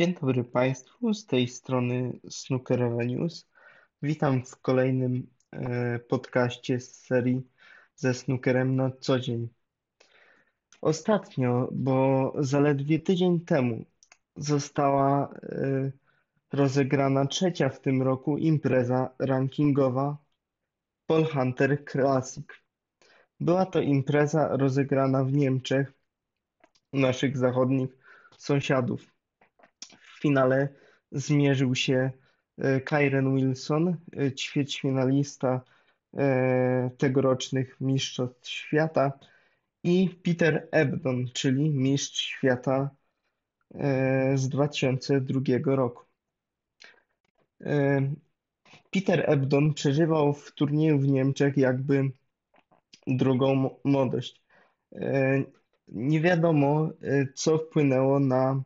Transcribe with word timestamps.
Dzień 0.00 0.14
dobry 0.14 0.44
Państwu, 0.44 1.14
z 1.14 1.26
tej 1.26 1.48
strony 1.48 2.20
Snookerowe 2.30 3.06
News. 3.06 3.48
Witam 4.02 4.44
w 4.44 4.56
kolejnym 4.56 5.26
e, 5.52 5.98
podcaście 5.98 6.80
z 6.80 6.94
serii 6.94 7.42
ze 7.94 8.14
snookerem 8.14 8.76
na 8.76 8.90
co 9.00 9.20
dzień. 9.20 9.48
Ostatnio, 10.80 11.68
bo 11.72 12.32
zaledwie 12.38 12.98
tydzień 12.98 13.40
temu 13.40 13.84
została 14.36 15.34
e, 15.34 15.90
rozegrana 16.52 17.26
trzecia 17.26 17.68
w 17.68 17.80
tym 17.80 18.02
roku 18.02 18.38
impreza 18.38 19.14
rankingowa 19.18 20.16
Paul 21.06 21.24
Hunter 21.24 21.84
Classic. 21.84 22.46
Była 23.40 23.66
to 23.66 23.80
impreza 23.80 24.56
rozegrana 24.56 25.24
w 25.24 25.32
Niemczech, 25.32 25.92
naszych 26.92 27.38
zachodnich 27.38 27.90
sąsiadów. 28.38 29.19
W 30.20 30.22
finale 30.22 30.68
zmierzył 31.12 31.74
się 31.74 32.10
e, 32.58 32.80
Kyren 32.80 33.36
Wilson, 33.36 33.96
e, 34.16 34.32
ćwierćfinalista 34.32 35.60
e, 36.16 36.90
tegorocznych 36.98 37.80
Mistrzostw 37.80 38.48
Świata 38.48 39.12
i 39.84 40.08
Peter 40.22 40.68
Ebdon, 40.70 41.26
czyli 41.32 41.70
mistrz 41.70 42.20
świata 42.20 42.90
z 44.34 44.48
2002 44.48 45.40
roku. 45.64 46.04
Peter 48.90 49.30
Ebdon 49.30 49.74
przeżywał 49.74 50.32
w 50.32 50.52
turnieju 50.52 50.98
w 50.98 51.08
Niemczech 51.08 51.56
jakby 51.56 52.10
drugą 53.06 53.70
młodość. 53.84 54.42
Nie 55.88 56.20
wiadomo, 56.20 56.90
co 57.34 57.58
wpłynęło 57.58 58.20
na 58.20 58.62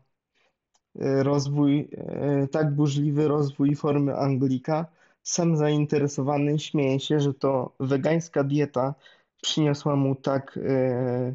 rozwój, 1.01 1.89
e, 1.97 2.49
tak 2.49 2.75
burzliwy 2.75 3.29
rozwój 3.29 3.77
formy 3.77 4.17
Anglika. 4.17 4.87
Sam 5.23 5.57
zainteresowany 5.57 6.59
śmieje 6.59 7.01
się, 7.01 7.21
że 7.21 7.35
to 7.35 7.75
wegańska 7.81 8.45
dieta 8.45 8.95
przyniosła 9.43 9.97
mu 9.97 10.15
tak 10.15 10.59
e, 10.59 11.35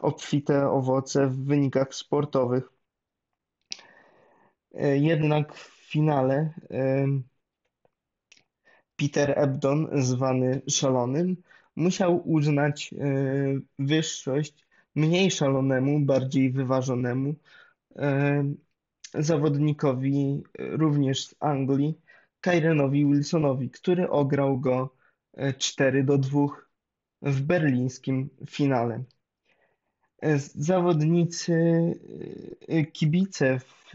obfite 0.00 0.70
owoce 0.70 1.26
w 1.26 1.44
wynikach 1.44 1.94
sportowych. 1.94 2.68
E, 4.74 4.96
jednak 4.98 5.54
w 5.54 5.90
finale 5.90 6.52
Peter 8.96 9.38
Ebdon, 9.38 9.88
zwany 9.92 10.62
szalonym, 10.68 11.36
musiał 11.76 12.30
uznać 12.30 12.94
wyższość 13.78 14.66
mniej 14.94 15.30
szalonemu, 15.30 16.00
bardziej 16.00 16.52
wyważonemu 16.52 17.34
zawodnikowi 19.18 20.42
również 20.58 21.26
z 21.26 21.34
Anglii, 21.40 21.98
Kyrenowi 22.40 23.06
Wilsonowi, 23.06 23.70
który 23.70 24.10
ograł 24.10 24.60
go 24.60 24.94
4 25.58 26.00
e, 26.00 26.02
do 26.02 26.18
2 26.18 26.46
w 27.22 27.40
berlińskim 27.40 28.28
finale. 28.50 29.04
E, 30.22 30.38
zawodnicy, 30.38 31.54
e, 32.68 32.84
kibice, 32.84 33.58
w, 33.58 33.92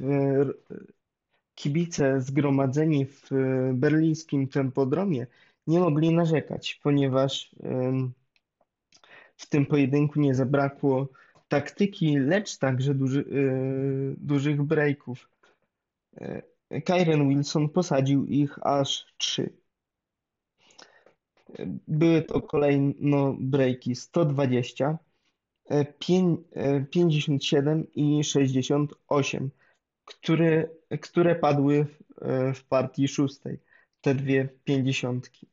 kibice 1.55 2.21
zgromadzeni 2.21 3.05
w 3.05 3.29
berlińskim 3.73 4.47
Tempodromie 4.47 5.27
nie 5.67 5.79
mogli 5.79 6.13
narzekać, 6.13 6.79
ponieważ 6.83 7.55
w 9.37 9.49
tym 9.49 9.65
pojedynku 9.65 10.19
nie 10.19 10.35
zabrakło 10.35 11.07
taktyki, 11.51 12.19
lecz 12.19 12.57
także 12.57 12.93
duży, 12.93 13.25
yy, 13.29 14.15
dużych 14.17 14.61
breaków. 14.63 15.29
Yy, 16.21 16.81
Kyren 16.81 17.29
Wilson 17.29 17.69
posadził 17.69 18.25
ich 18.25 18.65
aż 18.65 19.05
trzy. 19.17 19.53
Były 21.87 22.21
to 22.21 22.41
kolejno 22.41 23.35
breaki 23.39 23.95
120, 23.95 24.97
57 26.89 27.87
i 27.95 28.23
68, 28.23 29.51
które, 30.05 30.67
które 31.01 31.35
padły 31.35 31.85
w, 31.85 31.97
w 32.55 32.63
partii 32.63 33.07
szóstej, 33.07 33.59
te 34.01 34.15
dwie 34.15 34.49
pięćdziesiątki. 34.63 35.47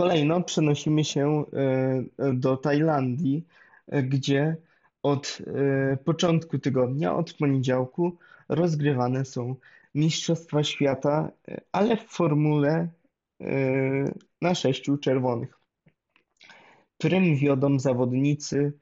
Kolejno 0.00 0.42
przenosimy 0.42 1.04
się 1.04 1.44
e, 1.52 2.32
do 2.32 2.56
Tajlandii, 2.56 3.46
e, 3.86 4.02
gdzie 4.02 4.56
od 5.02 5.38
e, 5.46 5.96
początku 5.96 6.58
tygodnia, 6.58 7.14
od 7.14 7.32
poniedziałku, 7.32 8.16
rozgrywane 8.48 9.24
są 9.24 9.56
Mistrzostwa 9.94 10.64
Świata, 10.64 11.30
ale 11.72 11.96
w 11.96 12.04
formule 12.04 12.88
na 14.42 14.54
sześciu 14.54 14.96
czerwonych. 14.96 15.58
Prym 16.98 17.36
wiodą 17.36 17.78
zawodnicy 17.78 18.72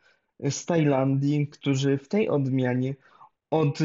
z 0.50 0.66
Tajlandii, 0.66 1.48
którzy 1.48 1.98
w 1.98 2.08
tej 2.08 2.28
odmianie 2.28 2.94
od 3.50 3.78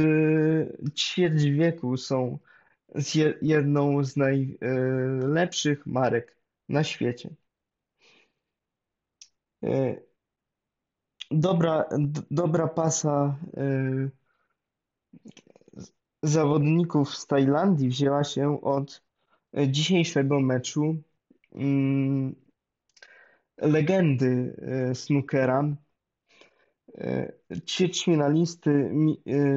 ćwierć 0.98 1.44
wieku 1.44 1.98
są 1.98 2.40
jedną 3.42 4.04
z 4.04 4.18
najlepszych 4.18 5.86
marek 5.86 6.43
na 6.70 6.84
świecie. 6.84 7.36
E, 9.64 9.96
dobra, 11.32 11.86
dobra 12.32 12.68
pasa 12.68 13.38
e, 13.58 14.10
zawodników 16.24 17.16
z 17.18 17.28
Tajlandii 17.28 17.90
wzięła 17.90 18.24
się 18.24 18.62
od 18.62 19.04
dzisiejszego 19.68 20.40
meczu 20.40 20.96
mm, 21.56 22.36
legendy 23.58 24.56
e, 24.62 24.96
snookera, 24.96 25.76
ćwierćfinalisty 27.66 28.92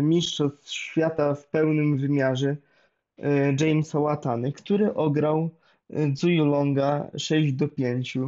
Mistrzostw 0.03 0.71
Świata 0.71 1.35
w 1.35 1.49
pełnym 1.49 1.99
wymiarze 1.99 2.57
Jamesa 3.61 4.01
Watany, 4.01 4.53
który 4.53 4.95
ograł 4.95 5.51
Zuyulonga 5.91 7.11
6 7.19 7.53
do 7.53 7.69
5 7.69 8.19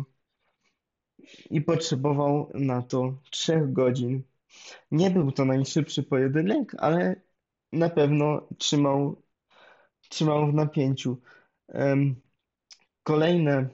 i 1.50 1.60
potrzebował 1.60 2.50
na 2.54 2.82
to 2.82 3.19
3 3.30 3.62
godzin. 3.66 4.22
Nie 4.91 5.10
był 5.10 5.32
to 5.32 5.44
najszybszy 5.44 6.02
pojedynek, 6.02 6.74
ale 6.78 7.20
na 7.72 7.91
pewno 7.91 8.48
trzymał, 8.58 9.22
trzymał 10.08 10.47
w 10.47 10.54
napięciu. 10.54 11.20
Kolejne, 13.02 13.68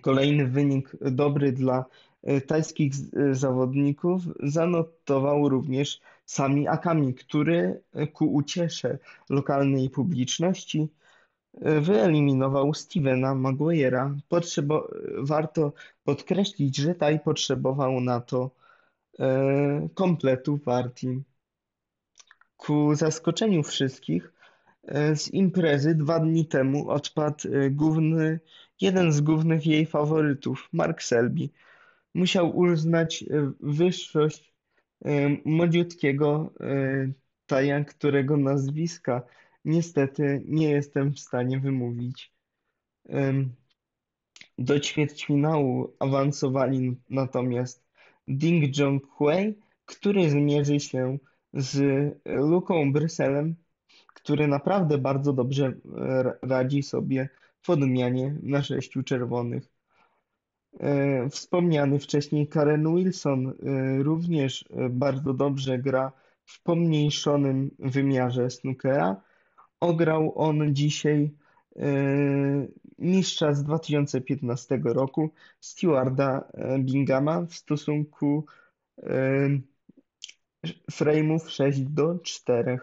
kolejny 0.00 0.46
wynik 0.46 0.96
dobry 1.00 1.52
dla 1.52 1.84
e, 2.22 2.40
tajskich 2.40 2.92
e, 2.92 3.34
zawodników 3.34 4.22
zanotował 4.42 5.48
również 5.48 6.00
Sami 6.26 6.68
Akami, 6.68 7.14
który 7.14 7.82
ku 8.12 8.34
uciesze 8.34 8.98
lokalnej 9.30 9.90
publiczności 9.90 10.88
wyeliminował 11.60 12.74
Stevena 12.74 13.34
Maguire'a. 13.34 14.18
Warto 15.18 15.72
podkreślić, 16.04 16.76
że 16.76 16.94
Taj 16.94 17.20
potrzebował 17.20 18.00
na 18.00 18.20
to 18.20 18.50
e, 19.18 19.88
kompletu 19.94 20.58
partii. 20.58 21.22
Ku 22.56 22.94
zaskoczeniu 22.94 23.62
wszystkich 23.62 24.32
e, 24.84 25.16
z 25.16 25.34
imprezy 25.34 25.94
dwa 25.94 26.20
dni 26.20 26.46
temu 26.46 26.90
odpadł 26.90 27.48
e, 27.48 27.70
główny, 27.70 28.40
jeden 28.80 29.12
z 29.12 29.20
głównych 29.20 29.66
jej 29.66 29.86
faworytów, 29.86 30.68
Mark 30.72 31.02
Selby. 31.02 31.48
Musiał 32.14 32.56
uznać 32.56 33.22
e, 33.22 33.52
wyższość 33.60 34.54
e, 35.04 35.10
młodziutkiego 35.44 36.52
e, 36.60 37.12
Taja, 37.46 37.84
którego 37.84 38.36
nazwiska 38.36 39.22
Niestety 39.64 40.42
nie 40.46 40.70
jestem 40.70 41.12
w 41.12 41.20
stanie 41.20 41.60
wymówić. 41.60 42.32
Do 44.58 44.80
ćwierćfinału 44.80 45.96
awansowali 45.98 46.96
natomiast 47.10 47.84
Ding 48.28 48.78
Junhui, 48.78 49.54
który 49.84 50.30
zmierzy 50.30 50.80
się 50.80 51.18
z 51.54 51.80
Luką 52.24 52.92
Bryselem, 52.92 53.56
który 54.14 54.48
naprawdę 54.48 54.98
bardzo 54.98 55.32
dobrze 55.32 55.72
radzi 56.42 56.82
sobie 56.82 57.28
w 57.62 57.70
odmianie 57.70 58.36
na 58.42 58.62
sześciu 58.62 59.02
czerwonych. 59.02 59.72
E, 60.80 61.28
wspomniany 61.30 61.98
wcześniej 61.98 62.48
Karen 62.48 62.96
Wilson 62.96 63.48
e, 63.48 63.52
również 64.02 64.64
bardzo 64.90 65.34
dobrze 65.34 65.78
gra 65.78 66.12
w 66.44 66.62
pomniejszonym 66.62 67.70
wymiarze 67.78 68.50
snookera, 68.50 69.22
Ograł 69.82 70.32
on 70.36 70.74
dzisiaj 70.74 71.30
e, 71.76 71.86
mistrza 72.98 73.54
z 73.54 73.64
2015 73.64 74.80
roku, 74.84 75.30
Stewarda 75.60 76.48
e, 76.54 76.78
Binghama 76.78 77.46
w 77.46 77.54
stosunku 77.54 78.46
frame'ów 80.90 81.48
6 81.48 81.80
do 81.80 82.18
4. 82.18 82.78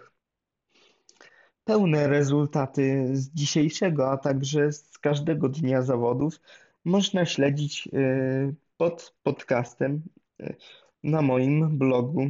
Pełne 1.63 2.07
rezultaty 2.07 3.09
z 3.13 3.29
dzisiejszego, 3.29 4.11
a 4.11 4.17
także 4.17 4.71
z 4.71 4.97
każdego 4.97 5.49
dnia 5.49 5.81
zawodów 5.81 6.41
można 6.85 7.25
śledzić 7.25 7.89
pod 8.77 9.15
podcastem 9.23 10.01
na 11.03 11.21
moim 11.21 11.77
blogu. 11.77 12.27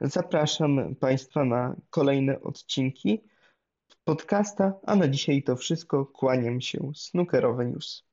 Zapraszam 0.00 0.94
Państwa 0.94 1.44
na 1.44 1.76
kolejne 1.90 2.40
odcinki 2.40 3.31
podcasta, 4.04 4.80
a 4.86 4.96
na 4.96 5.08
dzisiaj 5.08 5.42
to 5.42 5.56
wszystko. 5.56 6.06
Kłaniam 6.06 6.60
się. 6.60 6.92
Snookerowe 6.94 7.66
News. 7.66 8.11